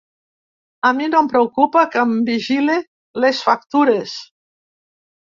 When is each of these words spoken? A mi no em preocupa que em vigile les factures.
A 0.87 0.89
mi 0.99 1.09
no 1.09 1.19
em 1.23 1.27
preocupa 1.33 1.83
que 1.95 1.99
em 2.05 2.15
vigile 2.29 2.79
les 3.27 3.43
factures. 3.49 4.15